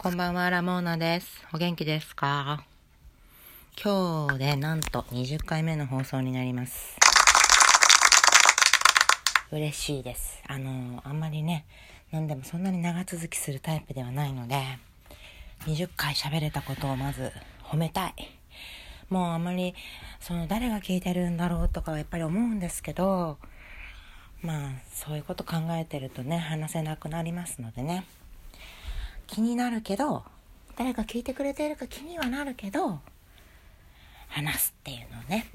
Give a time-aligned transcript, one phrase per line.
[0.00, 1.26] こんばんは、ラモーナです。
[1.52, 2.62] お元気ですか？
[3.82, 6.96] 今日でなんと20回目の放送になります。
[9.50, 10.40] 嬉しいです。
[10.46, 11.64] あの、あんまりね、
[12.12, 14.78] なんでもそんなに長続きするタイプではないので、
[15.66, 17.32] 20回喋れたことをまず
[17.64, 18.14] 褒めたい。
[19.10, 19.74] もうあんまり、
[20.20, 23.36] その誰が聞いてるんだろうとかはやっぱり思うんですけど、
[24.42, 28.04] まあ、そういうこと考えてるとね、話せなくなりますのでね。
[29.28, 30.24] 気になるけど
[30.76, 32.98] 誰か聞いてくれているか気にはなるけど
[34.28, 35.46] 話すっていうのをね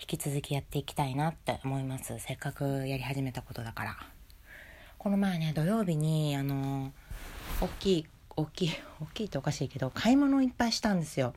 [0.00, 2.18] 引き続きやっていきたいなって思います。
[2.18, 3.96] せっかくやり始めたことだから。
[4.98, 6.92] この前ね土曜日にあの
[7.60, 11.34] 大きい大きい 大きいっておかしいけど買い物をいっぱいしたんですよ。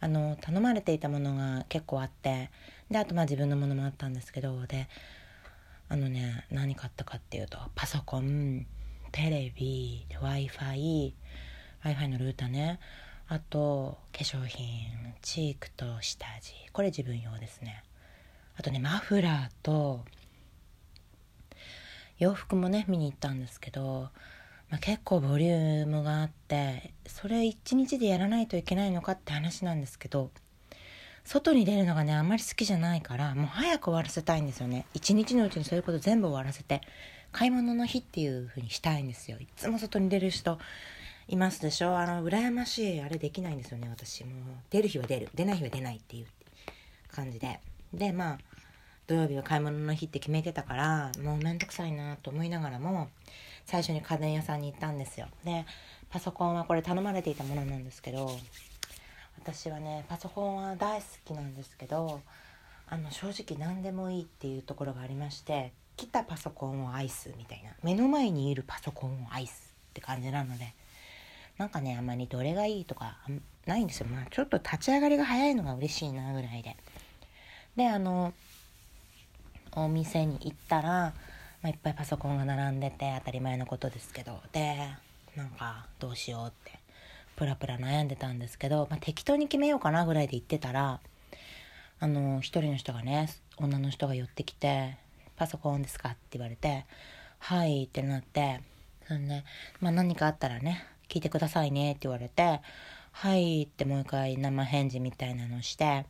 [0.00, 2.50] あの頼まれていたものが結構あって
[2.90, 4.88] であとまあ自分のものもあったんですけどで
[5.88, 8.66] あのね何買ったかっていうとパソコン。
[9.14, 11.14] テレビ w i f i w
[11.84, 12.80] i f i のルーターね。
[13.28, 14.66] あと化粧品
[15.22, 16.52] チークと下地。
[16.72, 17.84] これ自分用ですね。
[18.56, 20.04] あとねマフラーと
[22.18, 24.08] 洋服もね見に行ったんですけど、
[24.68, 30.32] まあ、結構ボリュームがあってそれ一日でやらないといけないのかって話なんですけど
[31.22, 34.86] 外に出るのがねあんまり好きじゃないからもう早く終わらせたいんですよね。
[34.92, 36.80] 一日のうちにそういうこと全部終わらせて
[37.34, 39.38] 買い物の日っていう風にしたいんですよ。
[39.38, 40.56] いつも外に出る人
[41.26, 41.98] いますでしょ？
[41.98, 44.24] あの羨ましいあれできないんですよね私。
[44.24, 44.30] も
[44.70, 45.28] 出る日は出る。
[45.34, 46.26] 出ない日は出ないっていう
[47.10, 47.58] 感じで。
[47.92, 48.38] でまあ
[49.08, 53.08] 土曜日は買い物の日って決めてたからもうめんどくさいなと思いながらも
[53.66, 55.26] 最初に家電屋さんに行ったんですよ。
[55.44, 55.66] で
[56.10, 58.30] パソコンはこれ頼まれていたものなんですけど
[59.38, 62.20] 私はねパソコンは大好きなんですけど
[62.86, 67.70] あの正直何でもいいっていうところがありまして来たパソコンを愛すみたいな。
[67.82, 70.74] 目の前にいるパソコンを愛すって感じなので
[71.56, 73.18] なんかねあんまりどれがいいとか
[73.66, 74.06] ないんですよ。
[74.08, 76.76] まあちょっと立ち上がりが早いのが嬉しいなぐらいで。
[77.76, 78.32] であの
[79.72, 81.14] お店に行ったら、ま
[81.64, 84.40] あ、いっぱいパソコンが並んでて当たり前のことですけど。
[84.52, 84.76] で
[85.36, 86.78] なんかどうしようって
[87.34, 91.00] プラプラ悩んでたんですけど、まあ、適当に決めようかなぐらいで言ってたら
[91.98, 94.96] あの一人の人がね女の人が寄ってきて
[95.36, 96.86] 「パソコンですか?」って言われて
[97.38, 98.60] 「はい」ってなって
[99.06, 99.44] そんで、
[99.80, 102.60] まあ、何かあったらね聞いてくださいねって言われて
[103.12, 106.06] 「はい」ってもう一回生返事みたいなのして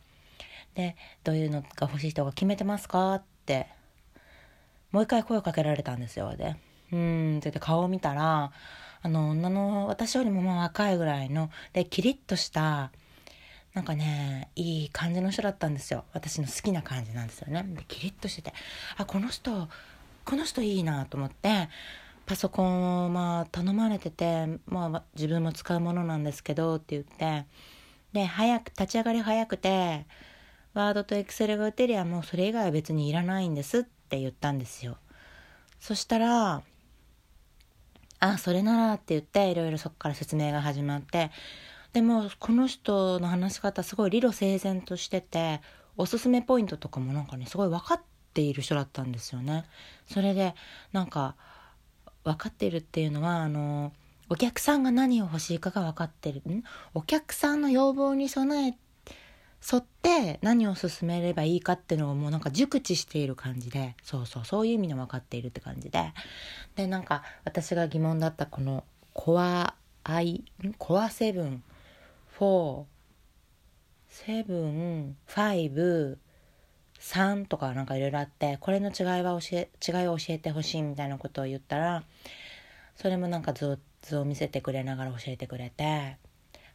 [0.75, 3.15] でどういうのが欲しい人が決めてますか？
[3.15, 3.69] って
[4.91, 6.57] もう一回声をかけられたんですよで
[6.93, 8.53] 「うん」って言って顔を見たら
[9.03, 12.91] あの女の私よりもまあ若いぐらいのでキリッとした
[13.75, 16.05] なんかねいい感じの人だったんですよ。
[16.13, 17.65] 私の好きな感じなんですよね。
[17.69, 18.55] でキリッとしてて。
[18.97, 19.69] あこの人
[20.25, 21.69] この人いいなと思って
[22.25, 27.47] パソコンをまあ頼まれてて、まあ、自分も使うものなんですけどって言って
[28.13, 30.07] で早く立ち上がり早くて
[30.73, 34.99] ワードとエクセルが打てりゃもうそれ以外は別にいらないんですって言ったんですよ。
[35.81, 36.63] そしたら
[38.21, 41.31] あそれならって言っていろいろそこから説明が始まって
[41.95, 45.61] でもこの人の話し方すごい理路整然としてて
[45.97, 48.01] おすすめポイントとかもなんかねすごい分かっ
[48.35, 49.65] ている人だったんですよね。
[50.07, 50.57] それで
[50.93, 51.37] なんか
[52.25, 53.93] 分かっているっていうのはあの
[54.29, 56.43] お客さんが何を欲しいかが分かってる。
[56.95, 58.77] お客さんの要望に備え
[59.73, 66.13] 沿って何を進めればいいかっていうのをもうなんか熟知している感じでそうそうそういう意味の分かっているって感じで。
[66.75, 70.45] でなんか私が疑問だったこのコアアイ
[70.79, 71.63] コアセブン
[72.39, 72.85] 4、
[74.09, 76.17] 7、5、
[77.01, 82.03] 3とかなんかいろいろあって、これの違いは教え、違いを教えてほしいみたいなことを言ったら、
[82.97, 86.17] それもなんか図図を見せてくれながら教えてくれて、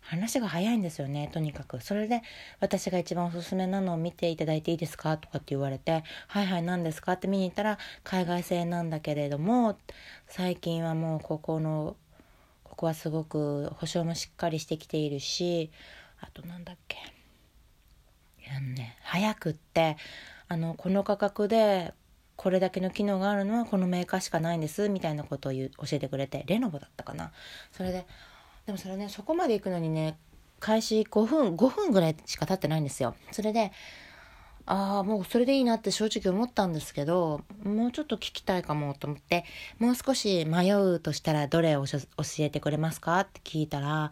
[0.02, 1.82] 話が早いんですよね、とにかく。
[1.82, 2.22] それで、
[2.60, 5.18] 私が一番おすすめなのを見ていただいていいですか？
[5.18, 7.14] とかって言われて、はいはい、何ですか？
[7.14, 9.78] って見に行ったら、海外製なんだけれども、
[10.28, 11.96] 最近はもうここの、
[12.80, 15.70] こはすごく保証もしっかりしてきているし
[16.22, 16.98] あとなんだっけ。
[18.56, 19.98] あのね早くって
[20.48, 21.94] あのこの価格で
[22.38, 27.32] これだけの機能があるのはこのメーカーしかないんですみたいなことを教えてくれてレノボだったかな。
[27.74, 28.06] それで
[28.66, 30.18] でもそれねそこまで行くのにね
[30.62, 33.14] 開始5分5分ぐらいしか経ってないんですよ。
[33.32, 33.74] それで
[34.72, 39.44] ああもうそれでいいなって正直思ったんですけどもうちょっと聞きたいかもと思って
[39.80, 41.98] もう少し迷うとしたらどれを教
[42.38, 44.12] えてくれますかって聞いたら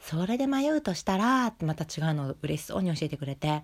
[0.00, 3.62] それで迷うとしたらまた違うのを嬉しそうに教えてくれて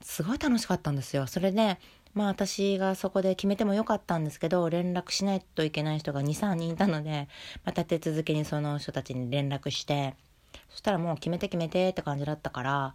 [0.00, 1.28] すごい楽しかったんですよ。
[1.28, 1.78] それで
[2.14, 7.28] まあ私がそこで決めてもよかったんですけど、連絡しないといけない人が2、3人いたので、
[7.64, 10.14] また手続きにその人たちに連絡して、
[10.68, 12.94] そしたらもう決めて決めてって感じだったから、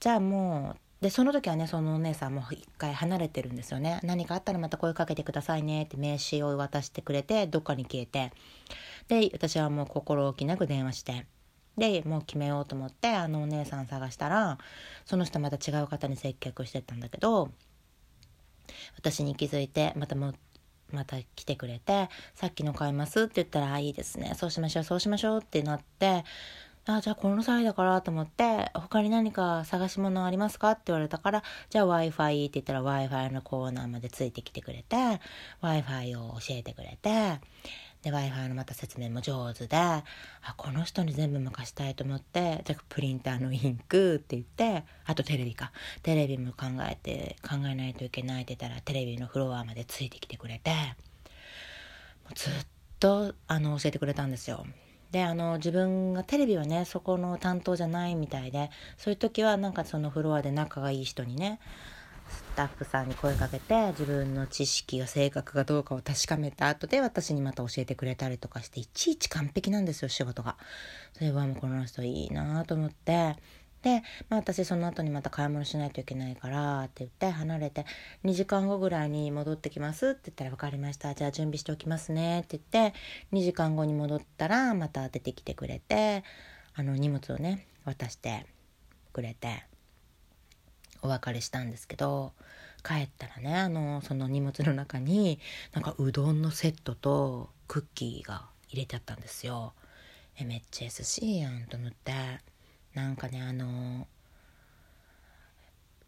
[0.00, 4.00] じゃあもう、で、その時はね、そのお姉さんも一回離れてるんですよね。
[4.02, 8.32] 何かあったらまた声かけてくださいねって名刺を渡してくれて、どっかに消えて。
[9.08, 11.26] で、私はもう心置きなく電話して。
[11.78, 14.58] で、もう決めようと思って、あのお姉さん探したら、
[15.06, 17.50] その人また違う方に接客してたんだけど、
[18.96, 20.34] 私に気づいてまたも
[20.92, 26.24] また来てくれて「さっきの買います」って言ったら「いいですねそうしましょうそうしましょう」ってなって
[26.96, 30.72] あじゃあこの際だからと思って他に何か探し物ありますか？
[30.72, 35.20] って言われたからじゃあ w i f i って言ったら w i f i のコーナーまでついてきてくれて w
[35.62, 37.40] i f i を教えてくれて
[38.02, 40.02] で w i f i のまた説明も上手であ
[40.56, 45.72] この人に全部任したいと思ってじゃあプリンターのインクって言ってあとテレビか
[46.02, 50.76] テレビも考えて考えないといけないって言ったらテレビのフロアまでついてきてくれても
[52.32, 52.52] うずっ
[52.98, 54.66] とあの教えてくれたんですよ。
[55.10, 61.58] であの自分がテレビはねそこの担当じゃないみたいでそういう時はなんかそのフロアで仲がいい人にね
[62.30, 70.56] スタッフさんに声かけて自分の知識や性格がどうかを確かめた後で私にまた教えてくれたりとかしていちいち完璧なんですよ仕事が。
[71.12, 73.36] それはもうこの人いいなと思って
[73.82, 77.86] で、まあ、私その後にまた買い物しないといけないからって言って離れて
[78.24, 82.98] 2時間後ぐらいに戻ってきますって言ったら分かりましたじゃあ準備しておきますねって言って
[83.32, 86.24] 2時間後に戻ったらまた出てきてくれて
[86.74, 88.46] あの荷物をね渡して
[89.12, 89.64] くれて
[91.02, 92.32] お別れしたんですけど
[92.82, 95.38] 帰ったらねあのその荷物の中に
[95.72, 99.72] なんかうどんのセットとクッキーが入れてあったんですよ。
[100.36, 102.12] えめっちゃ優しいやんと思って
[102.94, 104.06] なんかねあの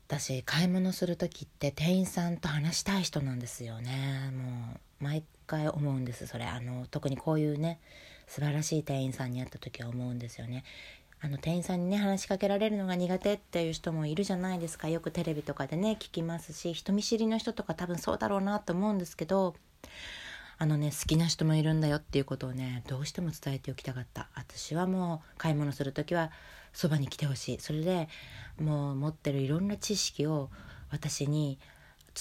[0.08, 4.30] 私買い物する時って店員さんと話したい人なんですよね。
[4.34, 6.44] もう毎回思うんですそれ。
[6.44, 7.80] あの特にこういうね
[8.26, 10.64] 素晴らしい店員さんに会った時は思うんですよね。
[11.24, 14.88] あの店員さんにね話しかけられるのが苦手っていう人もいるじゃないですか。
[14.88, 19.54] よくテレビとかでね聞きますし人見知りの人とか多分そうだろうなと思うんですけど
[20.58, 24.28] あのね好きな人もいるんだよっていうことをねどうしても伝えておきたかった。
[24.34, 26.32] 私はもう買い物する時は
[26.72, 27.60] そばに来てほしい。
[27.60, 28.08] それで
[28.60, 30.50] もう持ってるいろんな知識を
[30.90, 31.58] 私に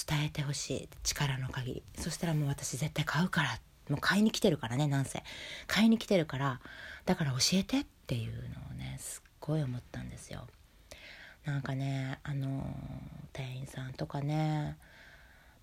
[0.07, 0.89] 伝えてほしい。
[1.03, 1.83] 力の限り。
[1.98, 3.59] そしたらもう私絶対買うから。
[3.89, 5.24] もう買いに来てるからねなんせ。
[5.68, 6.62] 買いに来てるから
[7.06, 8.39] だから教えてっていうの
[8.71, 10.48] をねすっごい思ったんですよ。
[11.45, 12.63] なんかねあの
[13.33, 14.77] 店員さんとかね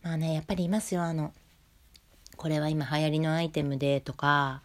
[0.03, 1.03] まあねやっぱりいますよ。
[1.03, 1.33] あの
[2.37, 4.63] これは今流行りのアイテムでとか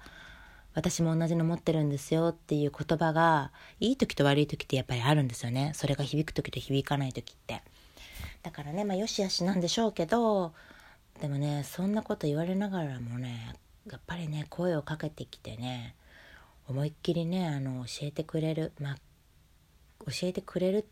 [0.74, 5.72] 私も同じの持ってるんですよっていう言葉がいい時と悪い時ってやっぱりあるんですよね。
[5.76, 7.62] それが響く時と響かない時って。
[8.44, 10.54] だからねまあよしあしなんでしょうけど
[11.22, 13.56] でもねそんなこと言われながらもね
[13.90, 15.96] やっぱりね声をかけてきてね
[16.68, 18.96] 思いっきりねあの教えてくれるまあ
[20.06, 20.84] 教えてくれるっ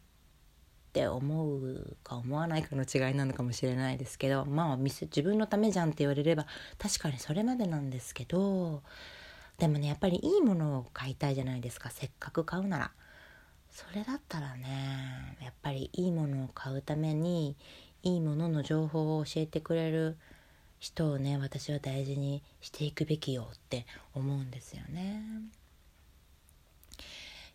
[0.93, 6.45] て思うか思わないかの違いなのかもしれないですけどまあ自分のためじゃんって言われれば
[6.77, 8.81] 確かにそれまでなんですけど
[9.61, 11.91] でもねやっぱりいいものを買いたいじゃないですか。
[11.91, 12.91] せっかく買うなら。
[13.69, 17.55] それだったらねやっぱりいいものを買うために
[18.01, 20.17] いいものの情報を教えてくれる
[20.79, 23.85] 人をね私は大事にしていくべきよって
[24.15, 25.21] 思うんですよね。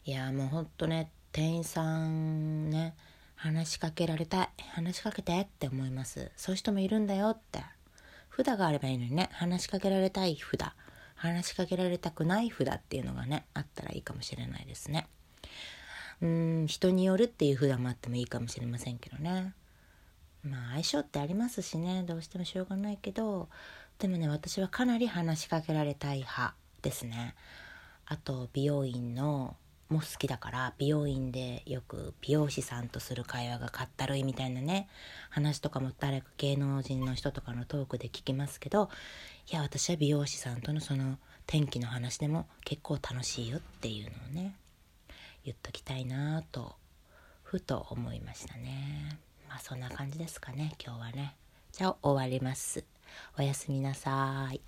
[0.05, 2.95] いやもうほんとね店員さんね
[3.35, 6.31] 話しかけられたい話しかけてって思います。
[6.37, 7.65] そういう人もいるんだよって。
[8.31, 10.73] 札があればいいのにね話しかけられたい札。
[11.17, 15.09] 話しかけられたくない札っていうのがねあったらいいかもしれないですね。
[16.23, 19.53] うん人によるっていう札もあってもいいかもしれませんけどね。
[20.43, 22.05] まあ相性ってありますしね。
[22.07, 23.49] どうしてもしょうがないけど。
[23.99, 27.35] でもね私はかなり話しかけられたい派ですね。
[28.07, 29.57] あと美容院の
[29.89, 34.89] も好きだから美容院でよく美容師さんとする会話がかったるいみたいなね
[35.31, 38.89] 話とかも誰か芸能人の人とかのトークで聞きますけど
[39.51, 44.57] いや私は美容師さんとのその天気の話でも結構楽しいよっていうのをね
[45.45, 46.75] 言っときたいなと
[47.45, 49.21] ふと思いましたね。
[49.49, 51.37] まあそんな感じですかね今日はね。
[51.71, 52.85] じゃあ終わります。
[53.39, 54.61] おやすみなさい。